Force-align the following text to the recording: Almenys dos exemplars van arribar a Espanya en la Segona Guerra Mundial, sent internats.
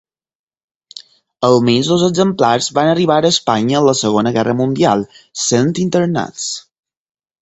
Almenys 1.49 1.89
dos 1.91 2.05
exemplars 2.07 2.69
van 2.77 2.89
arribar 2.93 3.17
a 3.27 3.31
Espanya 3.35 3.77
en 3.83 3.87
la 3.91 3.95
Segona 4.03 4.33
Guerra 4.39 4.57
Mundial, 4.63 5.05
sent 5.43 5.71
internats. 5.85 6.49